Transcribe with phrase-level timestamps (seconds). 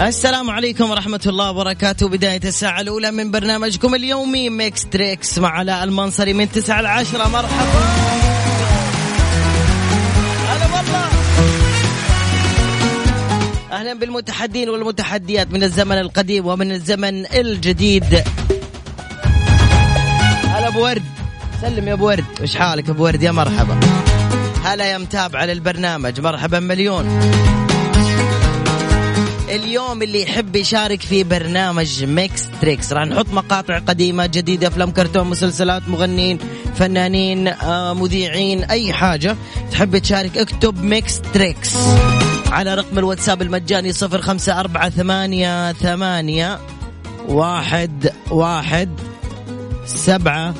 [0.00, 2.08] السلام عليكم ورحمة الله وبركاته.
[2.08, 7.28] بداية الساعة الأولى من برنامجكم اليومي Mix Trix مع علاء المنصري من 9 ل 10
[7.28, 7.80] مرحبا.
[10.48, 11.06] هلا والله.
[13.72, 18.24] أهلا بالمتحدين والمتحديات من الزمن القديم ومن الزمن الجديد.
[20.44, 21.02] هلا أبو ورد.
[21.60, 22.24] سلم يا أبو ورد.
[22.42, 23.80] وش حالك أبو ورد؟ يا مرحبا.
[24.64, 26.20] هلا يا متابع للبرنامج.
[26.20, 27.20] مرحبا مليون.
[29.54, 35.26] اليوم اللي يحب يشارك في برنامج Mix Trix راح نحط مقاطع قديمة جديدة أفلام كرتون
[35.26, 36.38] مسلسلات مغنيين
[36.74, 39.36] فنانين آه، مذيعين أي حاجة
[39.70, 41.76] تحب تشارك اكتب Mix Trix
[42.50, 46.58] على رقم الواتساب المجاني صفر خمسة أربعة ثمانية ثمانية
[47.28, 48.88] واحد واحد
[49.86, 50.54] سبعة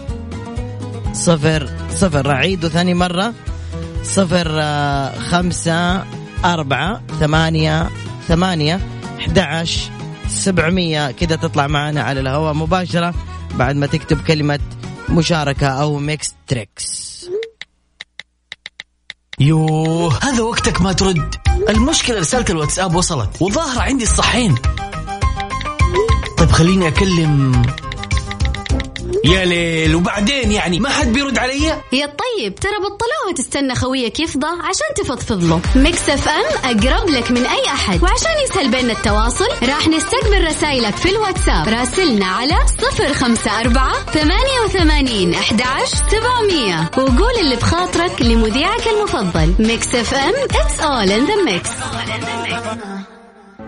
[1.13, 2.31] صفر صفر.
[2.31, 3.33] أعيده ثاني مرة.
[4.05, 6.05] صفر آه، خمسة
[6.45, 7.91] أربعة ثمانية
[8.29, 8.81] ثمانية
[9.19, 9.39] أحد
[10.29, 13.15] سبعمية كذا تطلع معنا على الهواء مباشرة
[13.55, 14.61] بعد ما تكتب كلمة
[15.09, 17.05] مشاركة أو Mix Trix
[19.41, 21.35] يوه هذا وقتك ما ترد.
[21.69, 24.55] المشكلة رسالة الواتساب وصلت وظاهرة عندي الصحين.
[26.39, 27.63] طيب خليني أكلم
[29.25, 34.47] يا ليل وبعدين يعني ما حد بيرد علي؟ يا طيب ترى بطلوها تستنى خويك يفضى
[34.47, 35.61] عشان تفضفض له.
[35.77, 38.03] Mix FM أقرب لك من أي أحد.
[38.03, 41.69] وعشان يسهل بيننا التواصل راح نستقبل رسائلك في الواتساب.
[41.69, 46.91] راسلنا على صفر خمسة أربعة ثمانية وثمانين أحداش سبعمية.
[46.99, 49.55] وقول اللي بخاطرك لمذيعك المفضل.
[49.59, 51.69] Mix FM it's all in the mix.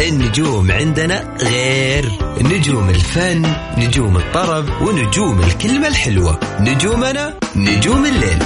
[0.00, 2.12] النجوم عندنا غير.
[2.40, 3.46] نجوم الفن
[3.78, 6.40] نجوم الطرب ونجوم الكلمة الحلوة.
[6.60, 8.38] نجومنا نجوم الليل.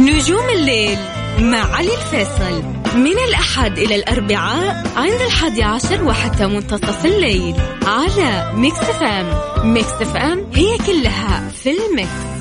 [0.00, 0.98] نجوم الليل
[1.38, 2.62] مع علي الفيصل.
[2.94, 7.54] من الأحد إلى الأربعاء عند الحادي عشر وحتى منتصف الليل
[7.86, 9.26] على Mix FM
[9.72, 12.33] Mix FM هي كلها في ال mix.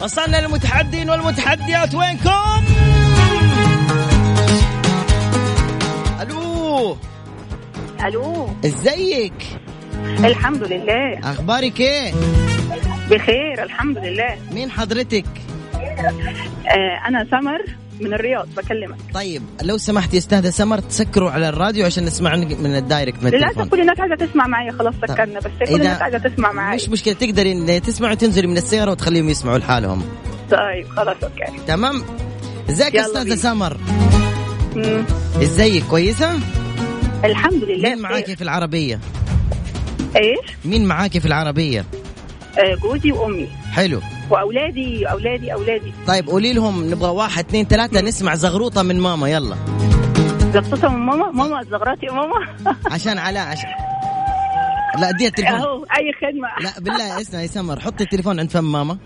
[0.00, 2.64] وصلنا للمتحدين والمتحديات وينكم؟
[6.22, 6.96] ألو
[8.04, 9.32] ألو إزيك؟
[10.24, 12.12] الحمد لله أخبارك إيه؟
[13.10, 15.24] بخير الحمد لله مين حضرتك؟
[16.68, 17.62] آه أنا سمر
[18.00, 18.96] من الرياض بكلمك.
[19.14, 23.30] طيب لو سمحت يا أستاذة سمر تسكروا على الراديو عشان نسمع من ال direct من
[23.30, 25.68] للاسف كل الناس عايزة تسمع معايا خلاص سكرنا بس.
[25.68, 29.58] كل الناس عايزة تسمع معايا مش مشكلة تقدري إن تسمعوا تنزلي من السيارة وتخليهم يسمعوا
[29.58, 30.02] لحالهم.
[30.50, 31.60] طيب خلاص okay.
[31.66, 32.02] تمام؟
[32.70, 33.34] إزيك يا أستاذة.
[33.34, 33.76] سمر.
[35.42, 36.38] إزيك كويسة؟
[37.24, 38.36] الحمد لله مين معاكي.
[38.36, 39.00] في العربية؟
[40.16, 41.84] إيش؟ مين معاكي في العربية؟
[42.58, 43.48] آه جوزي وأمي.
[43.72, 44.00] حلو.
[44.30, 45.92] وأولادي أولادي أولادي.
[46.06, 49.56] طيب قولي لهم نبغى واحد اثنين ثلاثة نسمع زغروطة من ماما يلا.
[50.54, 51.30] زغروطه من ماما.
[51.30, 52.46] ماما زغراتي يا ماما.
[52.94, 53.68] عشان علاء عشان
[54.98, 55.54] لا اديها التليفون.
[55.60, 56.48] أهو أي خدمة.
[56.64, 58.98] لا بالله اسمعي يا سمر حطي التليفون عند فم ماما.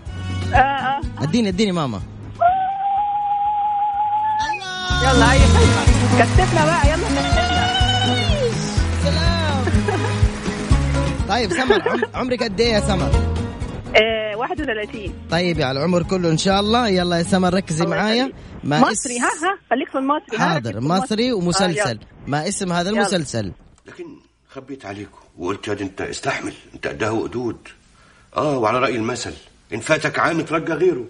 [0.53, 1.01] آه آه.
[1.21, 1.99] اديني اديني ماما.
[5.03, 5.85] يلا أي خدمة.
[6.19, 7.65] كتفنا بقى يلا كتفنا
[11.29, 13.11] طيب سمر عم- عمرك قد إيه يا سمر؟
[14.35, 16.87] آه 31 طيب يا العمر كله إن شاء الله.
[16.87, 18.31] يلا يا سمر ركزي معايا.
[18.63, 20.37] ما مصري ها ها خليك في المصري.
[20.37, 20.79] حاضر.
[20.81, 21.89] مصري آه، ومسلسل.
[21.89, 21.99] يلا.
[22.27, 22.99] ما اسم هذا يلا.
[22.99, 23.51] المسلسل؟
[23.85, 24.05] لكن
[24.49, 26.53] خبيت عليكم وقلت يا دي أنت استحمل.
[26.73, 27.57] أنت قدها وقدود
[28.37, 29.33] آه وعلى رأي المثل.
[29.73, 31.05] إن فاتك عام ترجى غيره.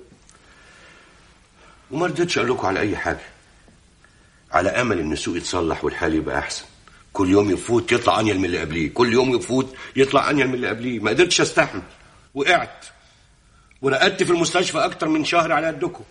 [1.92, 3.20] وما رضيتش أقول لكم على أي حاجة.
[4.52, 6.64] على أمل إن السوق يتصلح والحال يبقى أحسن.
[7.14, 8.94] كل يوم يفوت يطلع أنيل من اللي قبليه.
[8.94, 11.00] كل يوم يفوت يطلع أنيل من اللي قبليه.
[11.00, 11.82] ما قدرتش أستحمل.
[12.34, 12.86] وقعت.
[13.86, 16.04] ورقدت في المستشفى أكتر من شهر على قدكم.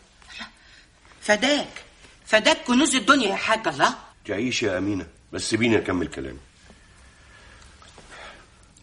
[1.20, 1.84] فداك
[2.26, 3.94] فداك كنوز الدنيا يا حاج الله.
[4.24, 6.38] تعيش يا أمينة بس سيبيني أكمل كلامي.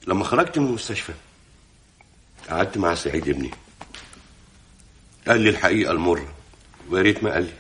[0.07, 1.13] لما خرجت من المستشفى
[2.49, 3.51] قعدت مع سعيد ابني.
[5.27, 6.33] قال لي الحقيقة المرة
[6.89, 7.53] ويا ريت ما قال لي.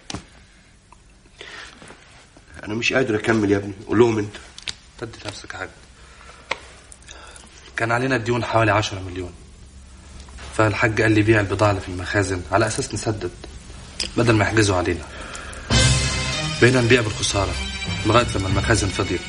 [2.63, 4.35] أنا مش قادر أكمل يا ابني قول لهم أنت.
[4.97, 5.69] تدي نفسك يا حاج
[7.77, 9.33] كان علينا ديون حوالي عشرة مليون.
[10.57, 13.31] فالحاج قال لي بيع البضاعة اللي في المخازن على أساس نسدد
[14.17, 15.03] بدل ما يحجزوا علينا.
[16.61, 17.51] بقينا نبيع بالخسارة
[18.05, 19.21] لغاية لما المخازن فضيت.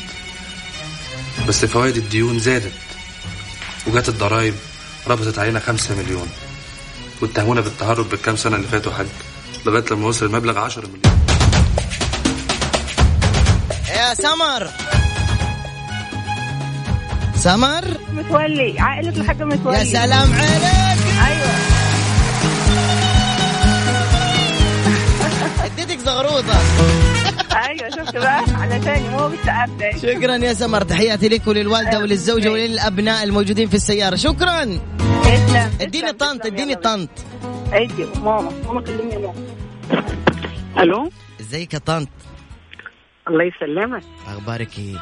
[1.49, 2.73] بس فوائد الديون زادت
[3.87, 4.55] وجات الضرايب
[5.07, 6.29] ربطت علينا خمسة مليون.
[7.23, 9.07] واتهمونا بالتهرب بالكام سنة اللي فاتوا حاج
[9.67, 11.27] لغاية لما وصل المبلغ عشرة مليون.
[13.89, 14.69] يا سمر.
[17.37, 19.79] سمر؟ متولي عائلة الحاج متولي.
[19.79, 20.92] يا سلام عليك.
[26.03, 26.59] زغروطة.
[27.69, 33.25] أيوه شفت بقى؟ علشان هو بالسقف ده شكرا يا سمر تحياتي لك وللوالدة وللزوجة وللأبناء
[33.25, 34.17] الموجودين في السيارة.
[34.17, 34.81] شكرا.
[35.81, 37.11] اديني طنط اديني طنط.
[37.73, 39.35] ادي ماما ماما كلمني ماما.
[40.79, 41.11] ألو؟
[41.41, 42.09] إزيك يا طنط؟
[43.29, 44.03] الله يسلمك.
[44.27, 44.97] أخبارك إيه؟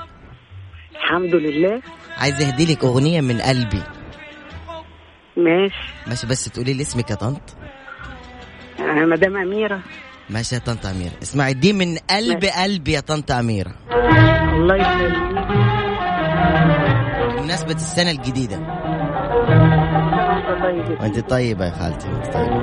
[0.97, 1.82] الحمد لله.
[2.17, 3.82] عايز أهدي لك أغنية من قلبي.
[5.37, 5.75] ماشي.
[6.06, 7.41] ماشي بس تقولي لي اسمك يا طنط.
[8.81, 9.81] آه، مدام أميرة.
[10.31, 13.73] ماشي يا طنط اميره اسمعي دي من قلب قلبي يا طنط اميره
[14.55, 15.47] الله يسلمك.
[17.38, 18.56] بمناسبة السنة الجديدة.
[20.62, 21.00] طيب.
[21.00, 22.09] وأنت طيبة يا خالتي.
[22.09, 22.61] وانت طيبه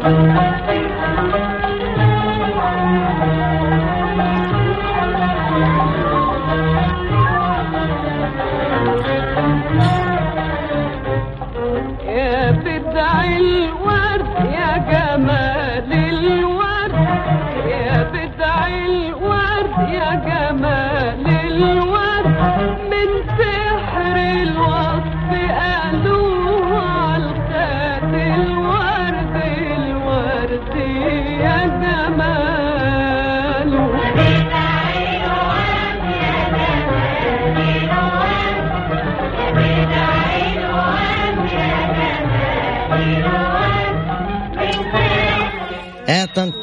[46.07, 46.53] إيه يا طنط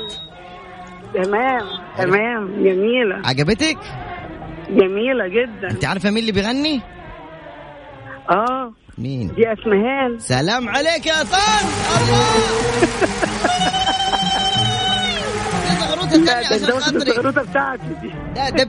[1.14, 1.62] تمام
[1.98, 2.46] تمام.
[2.64, 3.22] جميلة.
[3.24, 3.78] عجبتك؟
[4.70, 5.70] جميلة جدا.
[5.70, 6.80] انت عارفة مين اللي بيغني؟
[8.30, 8.72] آه.
[8.98, 10.18] مين؟ دي أسمهان.
[10.18, 11.66] سلام عليك يا طن
[12.00, 12.24] الله.
[15.64, 17.10] دي زغروطة لا تانية ده عشان ده خاطري.
[17.10, 18.08] الزغروطه بتاعتي دي.
[18.36, 18.64] لا ده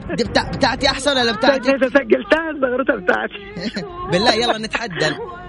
[0.52, 3.80] بتاعتي أحسن ولا بتاعتي سجلتها الزغروطه بتاعتي.
[4.12, 5.06] بالله يلا نتحدى.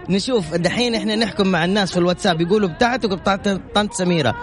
[0.09, 0.55] نشوف.
[0.55, 2.41] دحين إحنا نحكم مع الناس في الواتساب.
[2.41, 4.35] يقولوا بتاعتك وبتاعت طنط سميرة.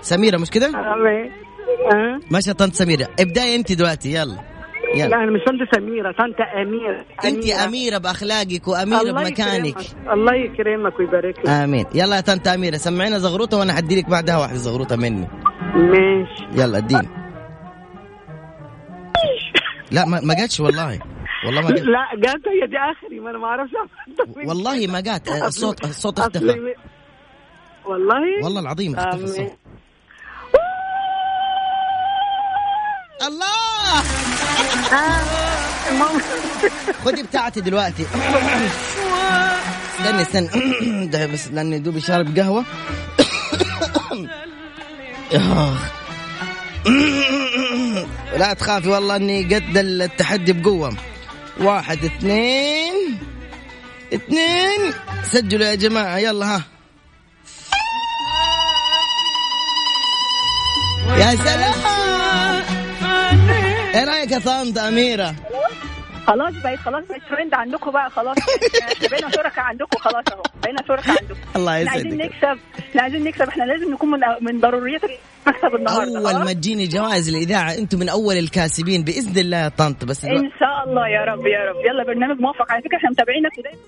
[0.00, 2.20] سميرة مش كده؟ أه.
[2.30, 3.08] ماشي طنط سميرة.
[3.20, 4.12] ابدأي أنت دلوقتي.
[4.14, 4.34] يلا.
[4.94, 6.12] لا يلا أنا مش طنط سميرة.
[6.12, 7.98] طنط اميره أنت أميرة.
[7.98, 9.66] بأخلاقك وأميرة الله بمكانك.
[9.66, 9.86] يكرمك.
[10.12, 11.48] الله يكرمك ويبارك لك.
[11.48, 11.86] آمين.
[11.94, 15.28] يلا يا طنط أميرة سمعينا زغروطة وأنا هدي لك بعدها واحدة زغروطة مني.
[15.74, 16.44] ماشي.
[16.52, 17.08] يلا اديني.
[19.92, 20.98] لا ما ما جاتش والله.
[21.46, 23.72] والله ما جات لا جات هي دي آخري ما أنا ما أعرفش
[24.48, 26.74] والله ما جات الصوت الصوت أصل- اختفى.
[27.86, 28.44] والله.
[28.44, 29.24] والله العظيم اختفى.
[29.24, 29.52] الصوت.
[33.26, 34.02] الله!
[37.04, 38.06] خدي بتاعتي دلوقتي.
[40.00, 40.48] استني استني.
[41.12, 42.64] ده بس لأني دوبي شارب قهوة.
[48.38, 50.92] لا تخافي والله إني قد التحدي بقوة.
[51.60, 53.18] واحد اثنين
[54.14, 54.92] اثنين
[55.24, 56.62] سجلوا يا جماعة يلا ها
[61.18, 61.74] يا سلام
[63.94, 65.34] إيه رايك يا طنط اميره
[66.28, 68.36] خلاص بقيت خلاص بقيت ترند عندكم بقى خلاص.
[68.92, 70.42] إحنا بقينا شركاء عندكم خلاص اهو.
[70.62, 72.58] بقينا شركاء عندكم الله إحنا عايزين يسعدك نكسب.
[72.90, 73.48] إحنا عايزين نكسب.
[73.48, 78.08] إحنا لازم نكون من من ضروريات المكسب النهارده أول؟ ما تجيني جوائز الإذاعة أنتم من
[78.08, 81.76] أول الكاسبين بإذن الله يا طنط بس إن شاء الله يا رب يا رب.
[81.88, 83.78] يلا برنامج موفق على فكرة إحنا متابعينك ودايما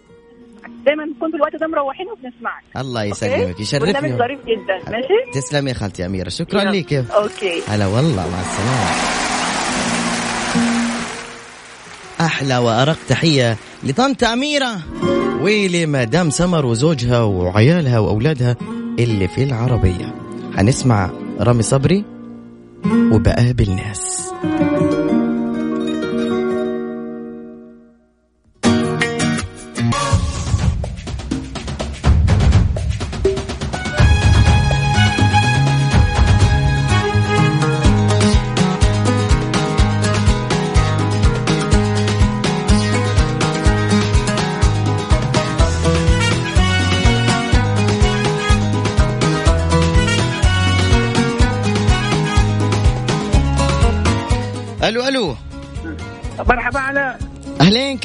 [0.87, 2.63] دايما في الوقت ده مروحين وبنسمعك.
[2.77, 3.61] الله؟ يسلمك.
[3.61, 3.93] يشرفني.
[3.93, 4.91] برنامج ظريف جدا.
[4.91, 6.29] ماشي؟ تسلم يا خالتي أميرة.
[6.29, 6.65] شكرا.
[6.65, 7.63] لك أوكي.
[7.69, 9.30] هلا والله مع السلامة.
[12.21, 14.79] أحلى وأرق تحية لطنط أميرة.
[15.41, 18.57] ولمدام سمر وزوجها وعيالها وأولادها
[18.99, 20.15] اللي في العربية.
[20.55, 21.11] هنسمع
[21.41, 22.05] رامي صبري
[23.13, 24.31] وبقابل ناس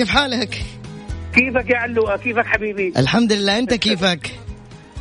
[0.06, 0.64] كيف حالك؟
[1.34, 4.32] كيفك يا علوة كيفك حبيبي الحمد لله أنت كيفك؟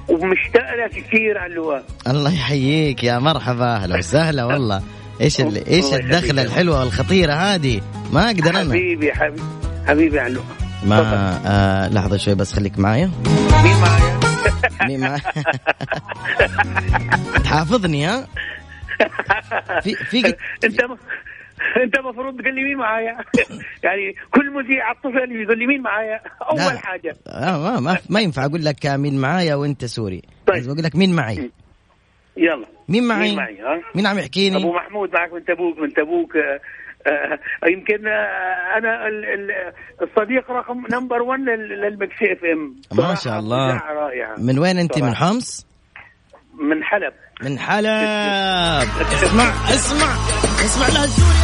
[0.09, 4.83] ومشتاق لك كثير علوة الله يحييك يا مرحبا أهلا وسهلا والله
[5.21, 5.67] إيش ال...
[5.69, 6.43] إيش الدخلة.
[6.43, 7.81] الحلوة والخطيرة هذه
[8.13, 9.43] ما أقدر أنا حبيبي حبيبي
[9.87, 10.45] حبيبي علوة
[10.87, 13.11] ما آه لحظة شوي بس خليك معايا
[13.65, 14.21] مين معايا؟
[14.87, 15.23] مين معايا
[17.45, 18.27] تحافظني ها
[19.85, 20.35] في في
[20.65, 20.81] أنت.
[21.85, 23.17] انت المفروض تقول لي مين معايا؟
[23.85, 26.79] يعني كل مذيع اتصل يقول لي مين معايا؟ أول لا.
[26.79, 27.17] حاجة.
[27.29, 30.23] آه ما, ما ما ينفع أقول لك مين معايا وأنت سوري.
[30.47, 30.57] طيب.
[30.57, 31.51] لازم أقول لك مين معي؟
[32.37, 32.67] يلا.
[32.89, 36.37] مين معي؟ مين معي؟ ها؟ مين عم يحكيني؟ أبو محمود معك من تبوك من تبوك.
[36.37, 36.61] آه،
[37.07, 37.39] آه،
[37.71, 42.77] يمكن آه، أنا ال- ال- الصديق رقم number 1 لل Mix FM.
[42.93, 43.77] ما شاء الله.
[43.77, 44.35] رائعة.
[44.39, 45.27] من وين أنت؟ من صراحة.
[45.27, 45.67] حمص؟
[46.61, 47.13] من حلب.
[47.43, 47.87] من حلب.
[49.25, 50.17] اسمع اسمع
[50.65, 51.35] اسمع لها السوري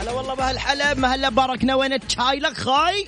[0.00, 3.06] هلا والله بهالحلب هلا باركنا وين؟ الشاي لك خاي.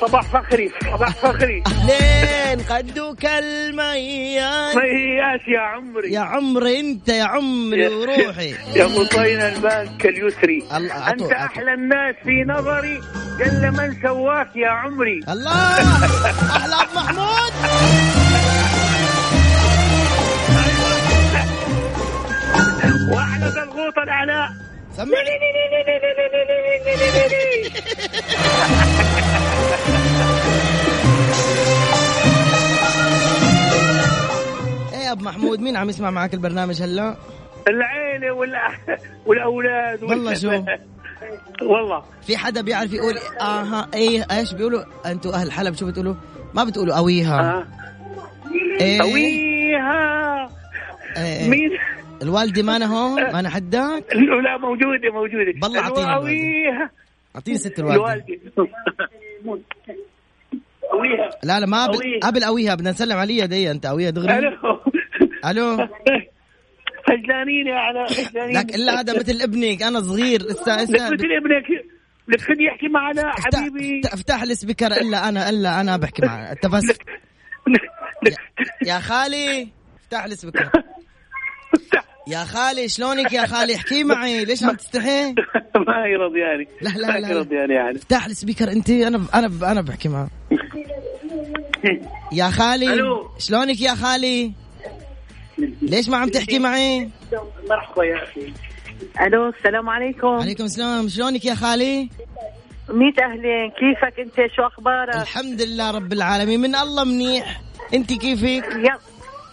[0.00, 1.62] صباح فخري صباح فخري.
[1.66, 6.12] اهلين قدوك الميان مياس يا عمري.
[6.12, 8.54] يا عمري أنت يا عمري وروحي.
[8.76, 10.62] يا غصين البنك اليسري.
[11.12, 13.00] أنت أحلى الناس في نظري.
[13.38, 15.20] جل من سواك يا عمري.
[15.28, 15.52] الله
[16.56, 17.52] أحلى أبو محمود.
[23.10, 24.48] وأحلى الغوطة الأعلى.
[24.96, 25.30] سمعني.
[35.06, 37.16] يا ابو محمود مين عم يسمع معك البرنامج هلا؟
[37.68, 40.48] العيلة والأ- والأولاد وال- والله شو؟
[41.62, 42.02] والله.
[42.22, 46.14] في حدا بيعرف يقول آها إيه إيش بيقولوا؟ أنتوا أهل حلب شو بتقولوا؟
[46.54, 47.66] ما بتقولوا قويها
[48.80, 49.00] إيه.
[49.00, 50.48] قويها
[51.16, 51.48] إيه.
[51.50, 51.70] مين؟
[52.22, 55.52] الوالدة ما أنا هون؟ ما أنا حداك؟ لا موجودة موجودة.
[55.62, 56.20] بالله أعطينا الوالدة.
[56.20, 56.90] قويها
[57.36, 58.24] أعطيني ست الوالدة.
[60.92, 62.20] قويها لا لا ما قبل.
[62.22, 64.38] قبل قويها بدنا نسلم عليها دي أنت قويها دغري.
[64.38, 64.80] ألو
[65.50, 65.76] ألو؟
[67.08, 71.86] خجلانين يا علي خجلانين لك إلا هذا مثل ابنك أنا صغير لك اسا مثل ابنك
[72.28, 74.00] لك خليه يحكي معنا حبيبي.
[74.04, 76.38] افتح ال speaker إلا أنا إلا أنا بحكي معه.
[76.52, 76.84] أنت بس.
[78.86, 79.68] يا خالي
[80.02, 80.70] افتح ال speaker
[82.28, 84.44] يا خالي شلونك يا خالي؟ احكي معي.
[84.44, 85.34] ليش عم تستحي؟
[85.86, 86.68] ما هي رضياني.
[86.80, 87.40] لا لا ما لا هي لا.
[87.40, 87.96] رضياني يعني.
[87.96, 88.90] افتح ال speaker أنت.
[88.90, 90.28] أنا أنا أنا بحكي معه.
[92.32, 93.28] يا خالي ألو.
[93.38, 94.52] شلونك يا خالي؟
[95.82, 97.10] ليش ما عم تحكي معي؟
[97.70, 98.52] مرحبا يا أخي.
[99.20, 100.26] ألو السلام عليكم.
[100.28, 101.08] عليكم السلام.
[101.08, 102.08] شلونك يا خالي؟
[102.88, 103.70] ميت أهلين.
[103.70, 106.60] كيفك أنت؟ شو أخبارك؟ الحمد لله رب العالمين.
[106.60, 107.60] من الله منيح.
[107.94, 108.98] أنت كيفك؟ يا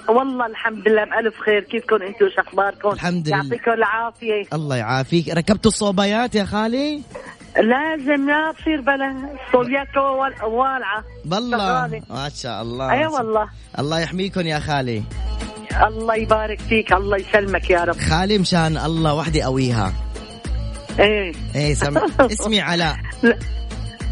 [0.10, 1.60] والله الحمد لله بألف خير.
[1.64, 3.38] كيفكم أنتم شو أخباركم؟ الحمد لله.
[3.38, 4.44] يعطيكم العافية.
[4.54, 5.30] الله يعافيك.
[5.30, 7.02] ركبتوا الصوبيات يا خالي؟
[7.58, 11.04] لازم لا تصير بلا صوبيات وال- والعة.
[11.26, 11.58] بالله.
[11.58, 12.02] شغالة.
[12.10, 12.92] ما شاء الله.
[12.92, 13.50] اي والله.
[13.80, 15.04] الله يحميكم يا خالي.
[15.88, 17.98] الله يبارك فيك الله يسلمك يا رب.
[17.98, 19.94] خالي مشان الله وحدي قويها
[21.00, 21.32] إيه.
[21.56, 21.98] إيه سم...
[22.34, 22.96] اسمي علاء.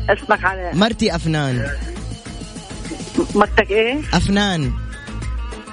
[0.09, 1.67] اسمك على مرتي أفنان.
[3.35, 4.71] مرتك إيه؟ أفنان.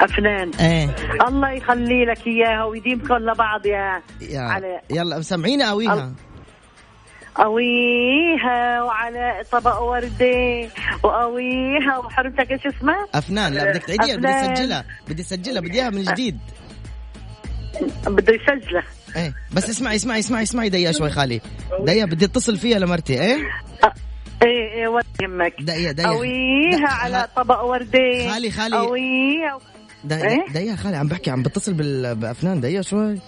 [0.01, 0.51] أفنان.
[0.61, 0.95] إيه.
[1.29, 6.13] الله يخلي لك إياها ويديمكم لبعض يا يا على يلا سمعينا قويها
[7.39, 10.69] قويها وعلى طبق وردة
[11.03, 13.53] وقويها وحرمتك إيش اسمها؟ أفنان.
[13.55, 14.53] لا بدك تعيديها بدي أفنان.
[14.53, 14.85] أسجلها.
[15.09, 16.39] بدي أسجلها بدي إياها من جديد.
[18.07, 18.83] بده يسجلها
[19.17, 21.41] إيه بس اسمعي اسمعي اسمعي اسمعي دقيقة شوي خالي.
[21.85, 23.37] دقيقة بدي اتصل فيها لمرتي إيه؟
[24.43, 26.11] إيه إيه ولا يهمك دقيقة دقيقة.
[26.17, 28.77] قويها على طبق وردة خالي- خالي.
[28.77, 29.59] قويها
[30.05, 31.73] دقيقة إيه؟ دقيقة خالي عم بحكي عم بتصل.
[32.15, 32.61] بأفنان.
[32.61, 33.19] دقيقة شوي.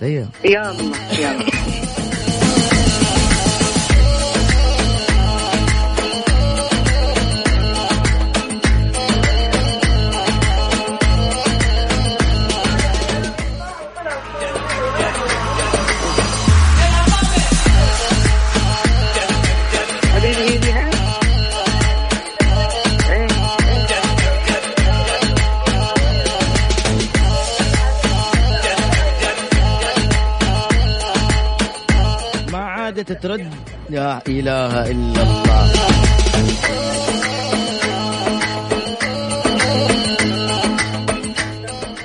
[0.00, 0.28] دقيقة.
[0.44, 0.72] يلا
[1.20, 1.57] يلا.
[33.22, 33.54] ترد
[33.90, 35.72] لا إله إلا الله.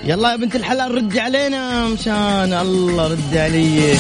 [0.06, 3.96] يلا يا بنت الحلال ردي علينا مشان الله ردي علي.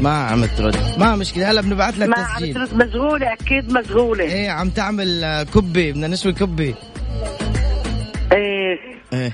[0.00, 0.76] ما عم ترد.
[0.98, 1.50] ما مشكلة.
[1.50, 2.54] هلا بنبعث لك ما عم تسجيل.
[2.54, 2.74] ترد.
[2.74, 4.24] مشغولة أكيد مشغولة.
[4.24, 6.74] إيه عم تعمل كبي بدنا نشوي كبي
[8.32, 8.78] إيه.
[9.12, 9.32] إيه.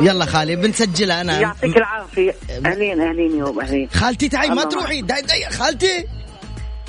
[0.00, 1.40] يلا خالي بنسجلها أنا.
[1.40, 2.34] يعطيك العافية.
[2.66, 5.02] أهلين أهلين يوم أهلين خالتي تعي ما تروحي.
[5.02, 6.04] دقي دقي خالتي.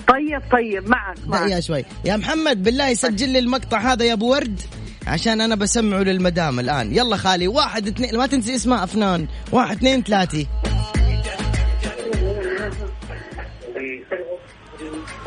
[0.07, 1.41] طيب طيب معك معك.
[1.41, 1.85] دقيقة شوي.
[2.05, 4.61] يا محمد بالله سجل لي المقطع هذا يا أبو ورد
[5.07, 6.95] عشان أنا بسمعه للمدام الآن.
[6.95, 9.27] يلا خالي واحد اثنين ما تنسي اسمها أفنان.
[9.51, 10.45] واحد اثنين ثلاثة.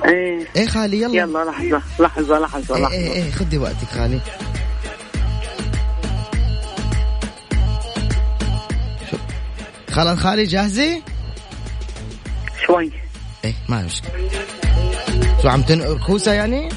[0.04, 0.46] إيه.
[0.56, 1.16] إيه خالي يلا.
[1.16, 2.76] يلا لحظة لحظة لحظة.
[2.76, 4.20] إيه لحظة إيه, إيه خدي وقتك خالي.
[9.96, 11.02] خلاص خالي جاهزة؟
[12.66, 12.90] شوي.
[13.44, 14.10] إيه ما مشكلة.
[15.42, 16.68] شو عم تنقر كوسة يعني؟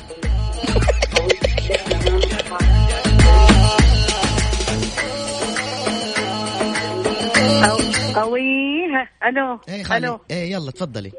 [8.15, 9.59] قويها ألو.
[9.69, 10.07] إيه خالي.
[10.07, 10.19] ألو.
[10.31, 11.11] إيه يلا تفضلي.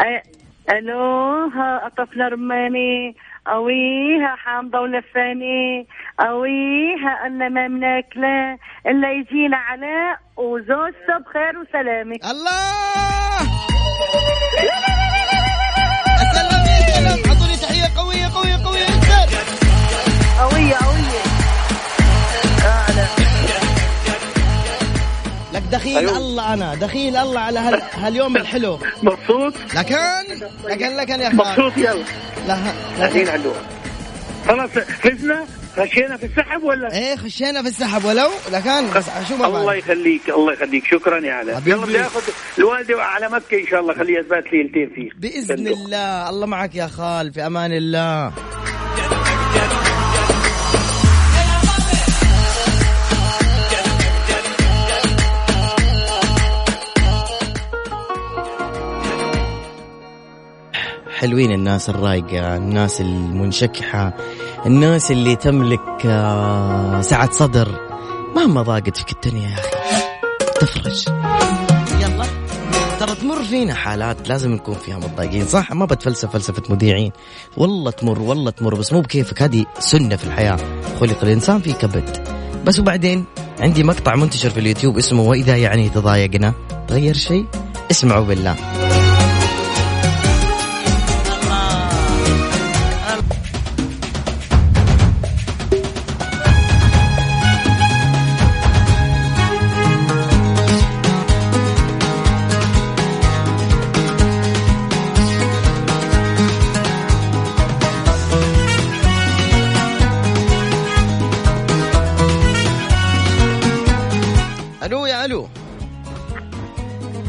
[0.00, 0.28] أ-
[0.72, 5.86] ألو ها قطفنا رماني قويها حامضة ولفاني
[6.18, 12.64] قويها أنا ما بناكله إلا يجينا علاء وزوجته بخير وسلامة الله!
[25.74, 26.16] دخيل أيوه.
[26.16, 27.82] الله أنا دخيل الله على هال...
[27.94, 28.78] هاليوم الحلو.
[29.02, 29.96] مبسوط؟ لكن
[30.64, 32.04] لكن لكن يا أخي مبسوط يلا.
[32.48, 32.58] لا
[33.00, 33.62] لكن علوها
[34.48, 38.30] خلاص فزنا خشينا في السحب ولا؟ إيه خشينا في السحب ولو.
[38.52, 39.74] لكن بس شو ما الله.
[39.74, 40.86] يخليك الله يخليك.
[40.86, 41.62] شكرا يا علاء.
[41.66, 42.22] يلا بدي اخذ
[42.58, 43.94] الوالدة على مكة إن شاء الله.
[43.94, 45.66] خليها تبات ليلتين فيه بإذن.
[45.66, 46.30] الله.
[46.30, 48.32] الله معك يا خال في أمان الله.
[61.24, 64.16] حلوين الناس الرايقة الناس المنشكحة
[64.66, 67.68] الناس اللي تملك آه، سعة صدر.
[68.36, 69.70] مهما ضاقت فيك الدنيا يا أخي.
[70.60, 71.04] تفرج.
[72.00, 72.24] يلا.
[73.00, 77.12] ترى تمر فينا حالات لازم نكون فيها متضايقين صح؟ ما بتفلسف فلسفة مذيعين.
[77.56, 79.42] والله تمر والله تمر بس مو بكيفك.
[79.42, 80.58] هذه سنة في الحياة.
[81.00, 82.28] خلق الإنسان في كبد.
[82.64, 83.24] بس وبعدين
[83.60, 86.54] عندي مقطع منتشر في اليوتيوب اسمه وإذا يعني تضايقنا.
[86.88, 87.46] تغير شيء؟
[87.90, 88.56] اسمعوا بالله.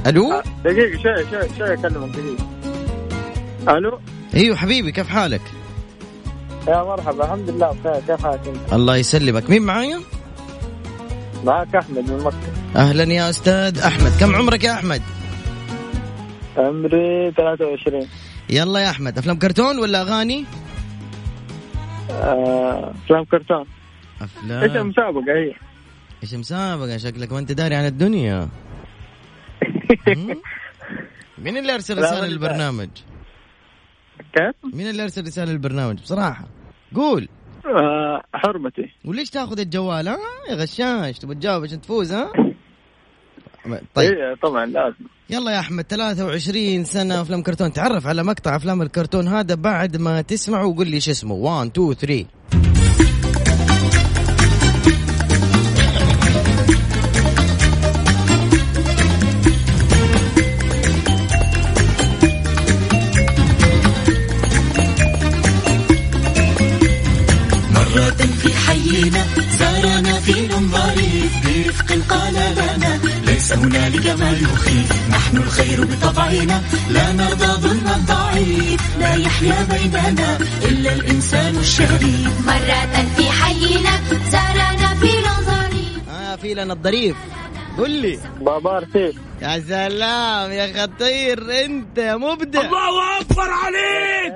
[0.05, 3.77] ألو؟ دقيقة شوي شوي شوي أكلمك دقيقة.
[3.77, 3.99] ألو؟
[4.35, 5.41] أيوه حبيبي كيف حالك؟
[6.67, 8.01] يا مرحبا الحمد لله بخير.
[8.07, 9.49] كيف حالك أنت؟ الله يسلمك.
[9.49, 9.99] مين معايا
[11.43, 12.35] معك أحمد من مكة.
[12.75, 14.11] أهلا يا أستاذ أحمد.
[14.19, 15.01] كم عمرك يا أحمد؟
[16.57, 18.07] عمري 23
[18.49, 19.17] يلا يا أحمد.
[19.17, 20.45] أفلام كرتون ولا أغاني؟
[22.11, 23.65] آه، أفلام كرتون.
[24.21, 24.63] أفلام.
[24.63, 25.53] إيش المسابقة هي؟
[26.23, 28.49] إيش مسابقة شكلك ما أنت داري عن الدنيا؟
[31.37, 32.89] مين اللي أرسل ماني للبرنامج؟
[34.33, 36.47] كيف؟ مين اللي أرسل رسالة للبرنامج؟ بصراحة.
[36.95, 37.27] قول.
[37.65, 38.91] آه، حرمتي.
[39.05, 40.17] وليش تاخذ الجوال؟ ها؟
[40.49, 42.31] يا غشاش تبغى تجاوب عشان تفوز ها؟
[43.95, 44.11] طيب.
[44.11, 47.73] إيه طبعا لازم يلا يا أحمد 23 سنة أفلام كرتون.
[47.73, 51.33] تعرف على مقطع أفلام الكرتون هذا بعد ما تسمعه وقول لي شو اسمه.
[51.33, 52.25] 1 2 3
[68.75, 69.25] في حينا
[69.59, 77.45] زارنا فيل ظريف برفق قال لنا ليس هنالك ما يخيف نحن الخير بطبعنا لا نرضى
[77.45, 82.47] ظلم الضعيف لا يحيا بيننا إلا الإنسان الشريف.
[82.47, 83.91] مرة في حينا
[84.31, 85.11] زارنا فيل
[85.45, 87.15] ظريف آه في لنا الظريف
[87.77, 88.19] قول لي.
[88.41, 92.61] بابار فيل يا سلام يا خطير أنت يا مبدع.
[92.61, 94.33] الله أكبر عليك!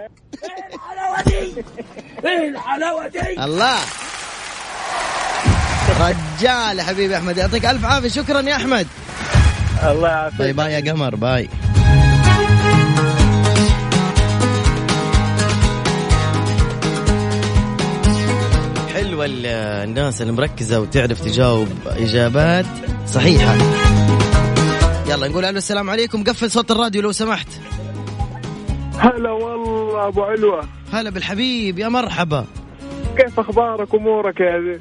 [2.25, 3.78] إيه الحلاوة دي الله.
[5.99, 8.08] رجال حبيبي أحمد يعطيك ألف عافية.
[8.08, 8.88] شكرا يا أحمد.
[9.84, 10.39] الله يعافيك.
[10.39, 11.49] bye bye يا قمر bye.
[18.93, 19.45] حلوة ال-
[19.89, 22.65] الناس اللي مركزة وتعرف تجاوب إجابات
[23.08, 23.54] صحيحة.
[25.10, 26.23] يلا نقول ألو السلام عليكم.
[26.23, 27.47] قفل صوت الراديو لو سمحت.
[28.97, 30.63] هلا والله أبو علوة.
[30.93, 32.45] هلا بالحبيب يا مرحبا.
[33.17, 34.80] كيف أخبارك أمورك يا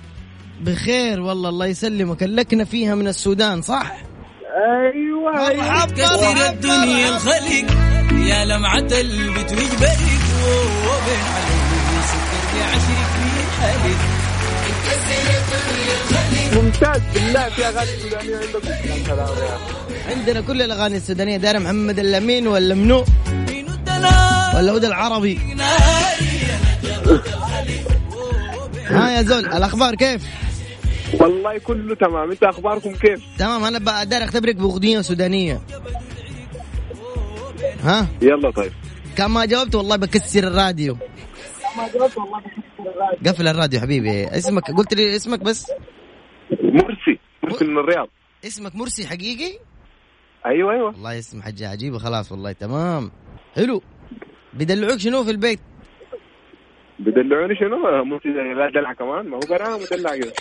[0.60, 2.22] بخير والله الله يسلمك.
[2.22, 3.92] اللكنة فيها من السودان صح؟
[4.86, 7.66] أيوه مرحبا كثير الدنيا الخلق
[8.26, 10.24] يا لمعة البت وجبلك
[10.84, 11.58] وبين علي
[12.08, 13.98] سكر بعشرك في حالك
[16.56, 17.00] ممتاز.
[17.14, 18.68] بالله في أغاني سودانية عندكم.
[18.68, 19.24] يا سلام يا
[20.04, 20.12] أخي.
[20.12, 23.04] عندنا كل الأغاني السودانية داير محمد اللمين ولا منو؟
[24.54, 25.38] ولا هدى العربي؟
[28.90, 30.22] ها يا زول الأخبار كيف؟
[31.20, 32.30] والله كله تمام.
[32.30, 35.60] انت اخباركم كيف؟ تمام أنا بقى داير اختبرك باغنية سودانية.
[37.82, 38.72] ها؟ يلا طيب.
[39.16, 40.96] كم ما جاوبت والله بكسر الراديو.
[43.26, 44.28] قفل الراديو حبيبي.
[44.28, 45.66] اسمك قلت لي اسمك بس.
[46.62, 47.18] مرسي.
[47.42, 48.08] مرسي من الرياض.
[48.46, 49.58] اسمك مرسي حقيقي؟
[50.46, 50.86] أيوه أيوه.
[50.86, 53.10] والله اسم حاجة عجيبة خلاص والله تمام.
[53.56, 53.82] حلو.
[54.54, 55.60] بدلعوك شنو في البيت؟
[56.98, 59.28] بدلعوني شنو؟ مرسي لا دلع كمان.
[59.28, 60.32] ما هو برا مدلع كده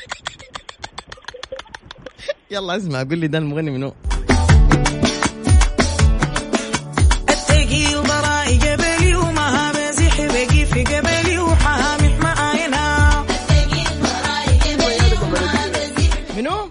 [2.52, 3.94] يلا اسمع قول لي ده المغني منو
[7.30, 13.26] التقيل براي جبلي وما بزيح بقي في قبلي وحامح معاينا
[16.38, 16.70] منو؟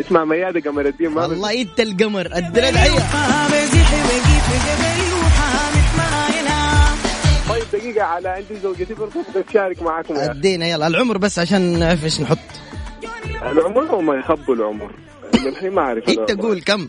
[0.00, 5.96] اسمع ميادة قمر الدين ما والله انت القمر الدلع ما بزيح بقي في قبلي وحامح
[5.98, 6.84] معاينا
[7.48, 10.30] طيب دقيقة على عندي زوجتي برضه بدي اشارك معاكم يا أخي.
[10.30, 12.38] أدينا يلا العمر بس عشان نعرف إيش نحط.
[13.50, 14.90] العمر وما يخبوا العمر؟
[15.46, 16.42] الحين ما أعرف انت العمر.
[16.42, 16.88] قول كم؟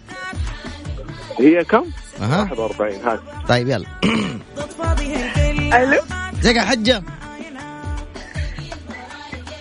[1.40, 1.86] هي كم؟
[2.22, 2.50] أها.
[2.58, 3.20] 41 هات.
[3.50, 3.86] طيب يلا.
[5.84, 6.02] ألو؟
[6.40, 7.04] ازيك يا حجة.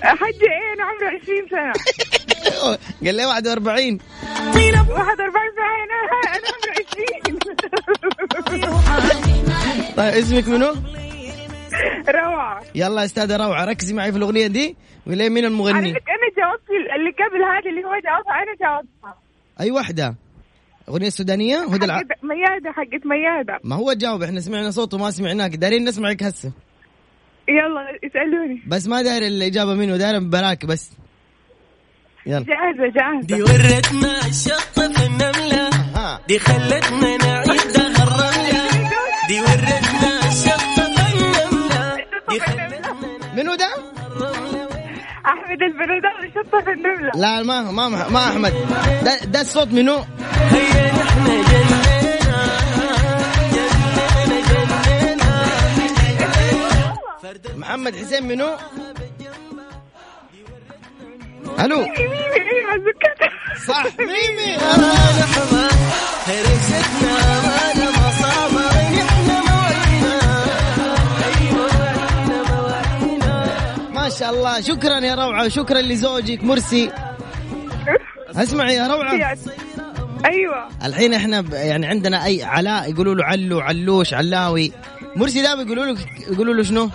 [0.02, 1.72] حجة إيه أنا عمري 20 سنة.
[3.06, 3.98] قال لي 41
[4.54, 7.38] 41 سنة أنا أنا عمري 20
[9.96, 10.74] طيب اسمك منو؟
[12.22, 12.62] روعة.
[12.74, 15.98] يلا يا أستاذة روعة ركزي معي في الأغنية دي وليه مين المغني؟ أنا
[16.36, 19.18] جاوبت اللي قبل هذا اللي هو جاوبها أنا جاوبتها.
[19.60, 20.14] أي واحدة
[20.88, 21.96] أغنية سودانية؟ هدى الع...
[21.96, 23.60] حقت ميادة حقت ميادة.
[23.64, 26.52] ما هو جاوب إحنا سمعنا صوته ما سمعناك دايرين نسمعك هسه.
[27.48, 28.62] يلا اسألوني.
[28.66, 30.92] بس ما داير الإجابة منه داير براك بس.
[32.26, 32.44] يلا.
[32.44, 33.26] جاهزة جاهزة.
[33.26, 35.70] دي ورتنا الشطة في النملة.
[36.28, 38.90] دي خلتنا نعيد دهر الرملة.
[39.28, 39.91] دي ورتنا
[43.36, 43.68] منو ده؟
[45.26, 48.52] أحمد البروداوي شطة في النملة لا ما ما ما أحمد
[49.02, 50.04] ده, ده الصوت منو؟
[50.50, 50.92] هيا
[57.56, 58.56] محمد حسين منو؟
[61.60, 63.30] ألو أيوه زكاة
[63.66, 64.56] صح ميمي
[74.22, 74.60] شاء الله.
[74.60, 76.90] شكرا يا روعة وشكرا لزوجك مرسي.
[78.36, 79.12] اسمعي يا روعة.
[80.24, 80.68] أيوه.
[80.84, 84.72] الحين إحنا ب- يعني عندنا أي علاء يقولوا له علو علوش علاوي.
[85.16, 85.96] مرسي ده بيقولوا له
[86.30, 86.90] يقولوا له شنو؟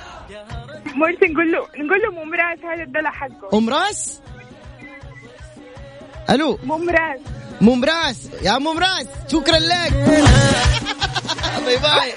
[0.95, 3.57] مرسي نقول له نقول له ممراس هذا الدلع حقه.
[3.57, 4.19] أم راس؟
[6.29, 7.19] ألو؟ ممراس
[7.61, 9.93] ام راس يا ام راس شكرا لك.
[11.65, 12.13] باي باي.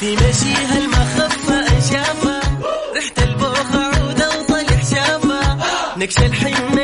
[0.00, 0.80] في مشيها
[1.84, 2.40] انشافة
[2.94, 5.56] ريحة البوخة عودة وطلع شافة.
[5.96, 6.82] نكش الحنة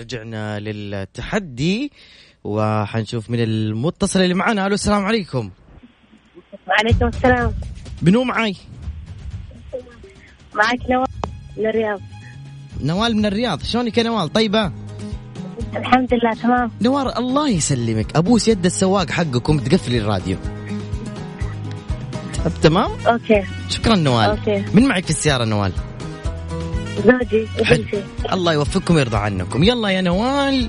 [0.00, 1.92] رجعنا للتحدي
[2.44, 4.66] وحنشوف من المتصل اللي معنا.
[4.66, 5.50] ألو السلام عليكم.
[6.68, 7.54] وعليكم السلام.
[8.02, 8.56] منو معاي؟
[10.54, 11.06] معك نوال
[11.56, 12.00] من الرياض.
[12.80, 13.62] نوال من الرياض.
[13.62, 14.72] شلونك يا نوال؟ طيبة؟
[15.76, 16.70] الحمد لله تمام.
[16.82, 18.16] نوار الله يسلمك.
[18.16, 20.36] ابوس يد السواق حقكم تقفلي الراديو.
[22.62, 23.44] تمام؟ okay.
[23.68, 24.30] شكرا نوال.
[24.30, 24.64] okay.
[24.74, 25.72] من معك في السيارة نوال؟
[27.06, 28.04] زوجي وبنتي.
[28.32, 29.62] الله يوفقكم ويرضى عنكم.
[29.62, 30.68] يلا يا نوال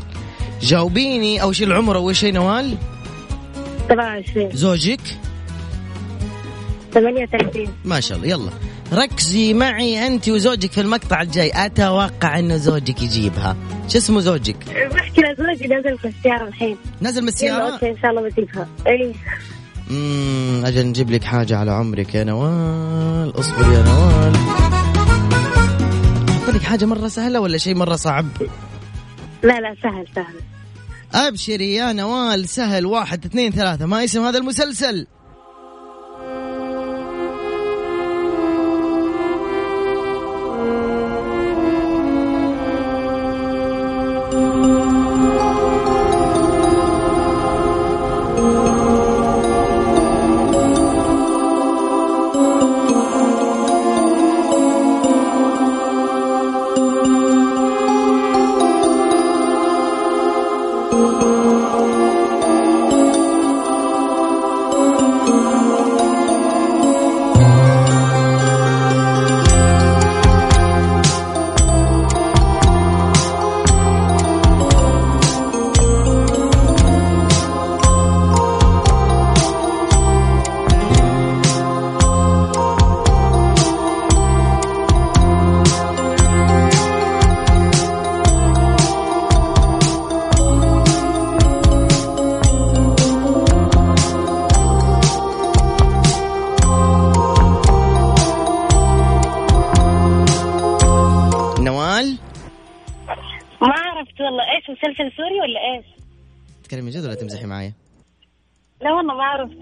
[0.62, 1.42] جاوبيني.
[1.42, 2.78] أول شيء العمر أول شيء نوال.
[3.90, 5.02] 27 زوجك؟
[6.94, 8.30] 38 ما شاء الله.
[8.30, 8.52] يلا.
[8.94, 11.52] ركزي معي أنت وزوجك في المقطع الجاي.
[11.66, 13.56] أتوقع انه زوجك يجيبها.
[13.88, 14.56] شو اسمه زوجك؟
[14.94, 16.78] بحكي لزوجي نزل في السيارة الحين.
[17.02, 18.68] نزل من يلا السيارة؟ okay إن شاء الله بجيبها.
[18.88, 19.14] اي
[19.92, 23.40] امم أجل نجيب لك حاجة على عمرك يا نوال.
[23.40, 24.71] اصبر يا نوال.
[26.42, 28.26] أحط لك حاجة مرة سهلة ولا شيء مرة صعب؟
[29.44, 30.36] لا لا سهل سهل.
[31.14, 32.86] أبشري يا نوال سهل.
[32.86, 33.86] واحد اثنين ثلاثة.
[33.86, 35.08] ما اسم هذا المسلسل؟
[109.02, 109.58] والله ما عرفت.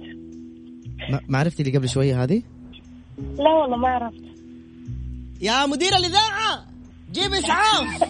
[1.29, 2.43] ما- عرفتي اللي قبل شوية هذه؟
[3.37, 4.23] لا والله ما عرفت.
[5.41, 6.65] يا مدير الإذاعة
[7.11, 8.03] جيب إسعاف.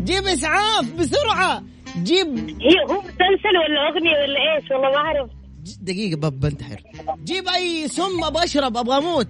[0.00, 1.62] جيب إسعاف بسرعة.
[2.02, 2.26] جيب.
[2.38, 5.32] هي هو مسلسل ولا أغنية ولا إيش؟ والله ما عرفت.
[5.80, 6.82] دقيقة باب بنتحر.
[7.24, 9.28] جيب أي سم أبغى أشرب أبغى أموت.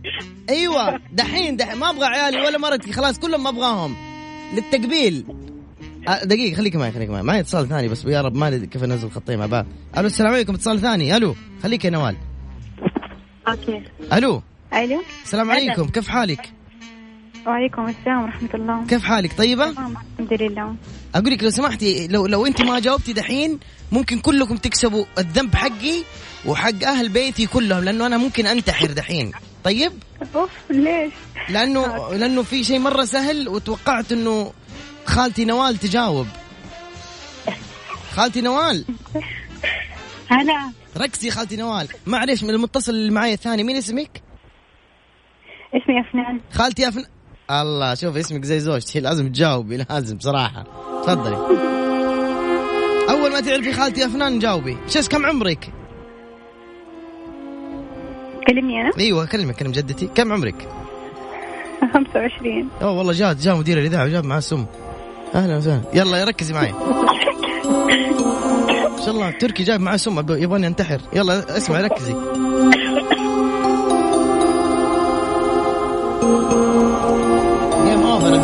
[0.48, 1.79] أيوه دحين دحين.
[1.79, 3.96] ما أبغى عيالي ولا مرتي خلاص كلهم ما أبغاهم.
[4.55, 5.25] للتقبيل.
[6.08, 7.22] آه، دقيقة خليك معي خليك معي.
[7.22, 9.66] معي اتصال ثاني بس يا رب ما ادري كيف انزل خطين مع بعض.
[9.98, 11.16] ألو السلام عليكم اتصال ثاني.
[11.16, 12.16] ألو خليك يا نوال.
[13.48, 13.82] أوكي.
[14.12, 14.42] ألو.
[14.74, 15.02] ألو.
[15.24, 16.52] السلام عليكم كيف حالك؟
[17.46, 18.86] وعليكم السلام ورحمة الله.
[18.86, 20.74] كيف حالك؟ طيبة؟ تمام الحمد لله.
[21.14, 23.58] أقول لك لو سمحتي لو لو أنت ما جاوبتي دحين
[23.92, 26.02] ممكن كلكم تكسبوا الذنب حقي
[26.46, 29.32] وحق أهل بيتي كلهم لأنه أنا ممكن أنتحر دحين.
[29.64, 29.92] طيب؟
[30.34, 31.12] أوف ليش؟
[31.48, 34.52] لأنه لأنه في شيء مرة سهل وتوقعت إنه
[35.06, 36.26] خالتي نوال تجاوب.
[38.12, 38.84] خالتي نوال.
[40.28, 41.88] هلا ركزي خالتي نوال.
[42.06, 44.22] معلش من المتصل اللي معي الثاني مين اسمك؟
[45.74, 46.40] اسمي أفنان.
[46.52, 47.04] خالتي أفن...
[47.50, 50.64] الله شوف اسمك زي زوجتي لازم تجاوبي لازم بصراحه
[51.02, 51.36] تفضلي.
[53.10, 54.76] أول ما تعرفي خالتي أفنان جاوبي.
[54.88, 55.72] شو كم عمرك؟
[58.46, 60.68] كلمني أنا؟ إيوه كلمك كلم جدتي كم عمرك؟
[61.92, 64.66] 25 أوه والله جات جاء مدير الإذاعة وجاب معاه سم.
[65.35, 65.81] أهلا وسهلا.
[65.95, 66.73] يلا ركزي معي.
[66.73, 66.79] ما
[69.05, 72.14] شاء الله تركي جايب معاه سم يبغاني انتحر يلا اسمعي ركزي.
[77.85, 78.35] game over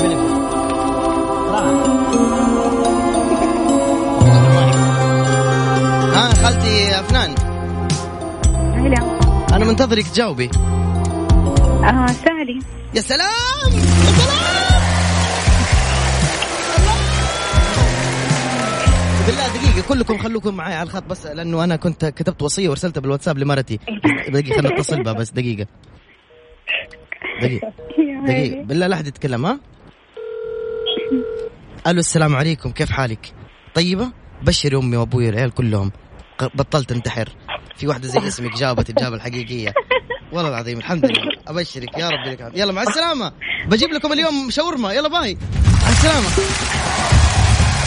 [6.14, 7.35] ها خالتي أفنان.
[8.74, 9.18] هلا
[9.53, 10.51] أنا منتظرك تجاوبي
[11.85, 12.59] آه سالي
[12.94, 13.29] يا سلام
[13.74, 14.07] يا سلام!
[19.88, 23.79] كلكم خلوكم معي على الخط بس لأنه أنا كنت كتبت وصية وارسلتها بالواتساب لمرتي.
[24.29, 25.66] دقيقة خلينا نتصل بها بس دقيقة.
[27.42, 27.72] دقيقة.
[28.27, 28.62] دقيقة.
[28.62, 29.61] بالله لا أحد يتكلم ها؟
[31.87, 32.70] ألو السلام عليكم.
[32.70, 33.35] كيف حالك؟
[33.74, 35.92] طيبة؟ بشري أمي وأبوي والعيال كلهم.
[36.55, 37.29] بطلت انتحر.
[37.77, 39.72] في واحدة زي اسمك جاوبت الإجابة الحقيقية.
[40.33, 41.22] والله العظيم الحمد لله.
[41.48, 41.98] أبشرك.
[41.98, 42.57] يا رب لك الحمد.
[42.57, 43.33] يلا مع السلامة.
[43.68, 44.92] بجيب لكم اليوم شاورما.
[44.92, 45.38] يلا باي.
[45.83, 46.29] مع السلامة.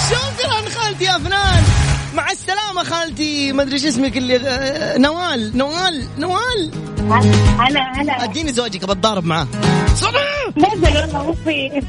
[0.09, 3.51] شكرا خالتي يا فنان؟ مع السلامة خالتي.
[3.51, 4.39] ما أدري إيش اسمك اللي
[4.97, 6.71] نوال نوال نوال.
[7.59, 8.23] هلا هلا.
[8.23, 9.47] أديني زوجك بتضارب معاه.
[10.57, 11.81] نزل والله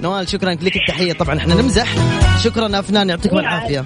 [0.00, 1.12] نوال شكرا لك التحية.
[1.12, 1.88] طبعا إحنا نمزح.
[2.44, 3.84] شكرا أفنان يعطيكم العافية.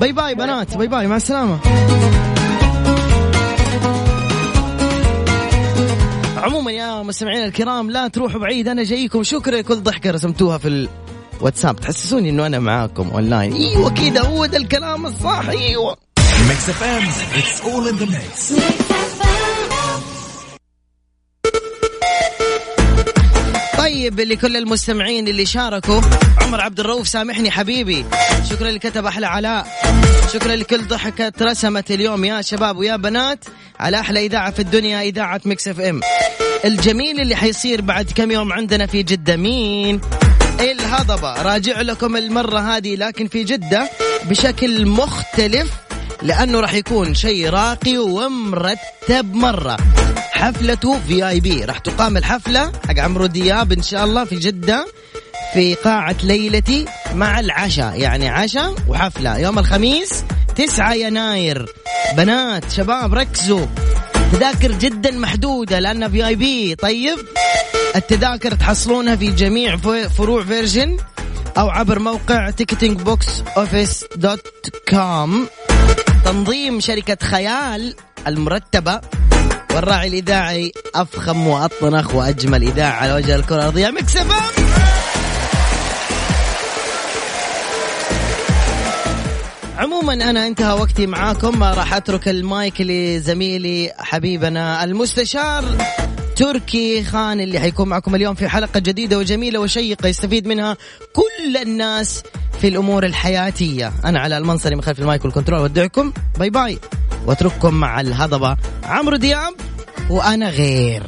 [0.00, 0.76] bye bye بنات.
[0.76, 1.58] bye bye مع السلامة.
[6.36, 8.68] عموما يا مستمعينا الكرام لا تروحوا بعيد.
[8.68, 10.88] أنا جايكم شكرا لكل ضحكة رسمتوها في
[11.40, 15.48] الواتساب تحسسوني إنه أنا معاكم اونلاين أيوه كذا هو ده الكلام الصح.
[15.48, 15.96] أيوه.
[16.48, 17.04] Mix FM,
[17.40, 18.52] it's all in the mix.
[23.78, 26.00] طيب لكل المستمعين اللي شاركوا.
[26.42, 28.04] عمر عبد الرؤوف سامحني حبيبي.
[28.50, 29.66] شكرا اللي كتب أحلى علاء.
[30.32, 32.24] شكرا لكل ضحكة رسمت اليوم.
[32.24, 33.44] يا شباب ويا بنات
[33.80, 36.00] على أحلى إذاعة في الدنيا إذاعة Mix FM
[36.64, 40.00] الجميل اللي حيصير بعد كم يوم عندنا في جدة مين؟
[40.60, 41.42] الهضبة.
[41.42, 43.90] راجع لكم المرة هذه لكن في جدة
[44.24, 45.70] بشكل مختلف
[46.22, 49.76] لأنه راح يكون شيء راقي ومرتب مرة.
[50.32, 54.86] حفلته VIP راح تقام الحفلة حق عمرو دياب إن شاء الله في جدة
[55.52, 58.00] في قاعة ليلتي مع العشاء.
[58.00, 59.38] يعني عشاء وحفلة.
[59.38, 60.24] يوم الخميس
[60.56, 61.66] 9 يناير.
[62.16, 63.66] بنات شباب ركزوا.
[64.32, 67.18] تذاكر جدا محدودة لأنها VIP طيب.
[67.96, 69.76] التذاكر تحصلونها في جميع
[70.16, 70.96] فروع Virgin
[71.58, 74.46] أو عبر موقع ticketing box office dot
[74.88, 75.46] com
[76.24, 77.94] تنظيم شركة خيال
[78.26, 79.00] المرتبة
[79.74, 83.90] والراعي الإذاعي أفخم وأطنخ وأجمل إذاعة على وجه الكرة الأرضية.
[83.90, 84.36] مكسفة
[89.78, 91.62] عموما أنا انتهى وقتي معاكم.
[91.62, 95.64] راح أترك المايك لزميلي حبيبنا المستشار
[96.40, 97.04] تركي.
[97.04, 100.76] خان اللي حيكون معكم اليوم في حلقة جديدة وجميلة وشيقة يستفيد منها
[101.12, 102.22] كل الناس
[102.60, 103.92] في الأمور الحياتية.
[104.04, 106.78] أنا علاء المنصري من خلف ال mic وال control ودعكم bye bye.
[107.26, 109.54] وأترككم مع الهضبة عمرو دياب
[110.10, 111.02] وأنا غير.